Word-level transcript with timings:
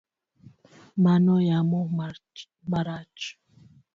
Mano 1.03 1.35
yamo 1.49 1.79
marach. 2.71 3.21